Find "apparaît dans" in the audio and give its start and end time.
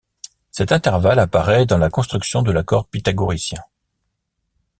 1.19-1.77